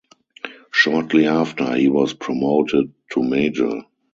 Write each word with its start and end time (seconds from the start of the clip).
Shortly 0.71 1.27
after, 1.27 1.75
he 1.75 1.87
was 1.87 2.15
promoted 2.15 2.91
to 3.11 3.21
Major. 3.21 3.83